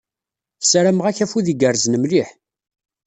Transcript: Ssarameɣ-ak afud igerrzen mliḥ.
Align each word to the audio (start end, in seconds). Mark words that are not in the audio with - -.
Ssarameɣ-ak 0.61 1.17
afud 1.25 1.47
igerrzen 1.53 1.95
mliḥ. 2.01 2.29